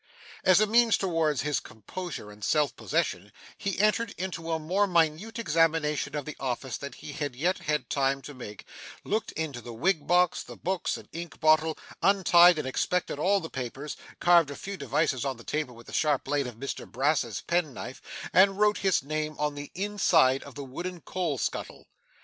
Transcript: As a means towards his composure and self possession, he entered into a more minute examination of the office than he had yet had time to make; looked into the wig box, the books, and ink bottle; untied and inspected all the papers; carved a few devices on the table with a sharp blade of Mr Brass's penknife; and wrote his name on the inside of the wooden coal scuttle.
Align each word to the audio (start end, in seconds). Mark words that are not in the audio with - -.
As 0.43 0.59
a 0.59 0.65
means 0.65 0.97
towards 0.97 1.43
his 1.43 1.59
composure 1.59 2.31
and 2.31 2.43
self 2.43 2.75
possession, 2.75 3.31
he 3.55 3.77
entered 3.77 4.15
into 4.17 4.51
a 4.51 4.57
more 4.57 4.87
minute 4.87 5.37
examination 5.37 6.15
of 6.15 6.25
the 6.25 6.35
office 6.39 6.75
than 6.75 6.93
he 6.93 7.11
had 7.13 7.35
yet 7.35 7.59
had 7.59 7.87
time 7.87 8.23
to 8.23 8.33
make; 8.33 8.65
looked 9.03 9.31
into 9.33 9.61
the 9.61 9.75
wig 9.75 10.07
box, 10.07 10.41
the 10.41 10.55
books, 10.57 10.97
and 10.97 11.07
ink 11.11 11.39
bottle; 11.39 11.77
untied 12.01 12.57
and 12.57 12.67
inspected 12.67 13.19
all 13.19 13.39
the 13.39 13.51
papers; 13.51 13.95
carved 14.19 14.49
a 14.49 14.55
few 14.55 14.75
devices 14.75 15.23
on 15.23 15.37
the 15.37 15.43
table 15.43 15.75
with 15.75 15.87
a 15.87 15.93
sharp 15.93 16.23
blade 16.23 16.47
of 16.47 16.55
Mr 16.55 16.91
Brass's 16.91 17.41
penknife; 17.41 18.01
and 18.33 18.59
wrote 18.59 18.79
his 18.79 19.03
name 19.03 19.35
on 19.37 19.53
the 19.53 19.69
inside 19.75 20.41
of 20.41 20.55
the 20.55 20.63
wooden 20.65 21.01
coal 21.01 21.37
scuttle. 21.37 21.85